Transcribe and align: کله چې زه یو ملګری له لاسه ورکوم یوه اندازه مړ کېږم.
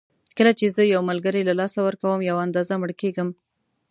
کله 0.37 0.51
چې 0.59 0.65
زه 0.75 0.81
یو 0.93 1.01
ملګری 1.09 1.41
له 1.45 1.53
لاسه 1.59 1.79
ورکوم 1.83 2.19
یوه 2.29 2.41
اندازه 2.47 2.73
مړ 2.81 2.89
کېږم. 3.01 3.29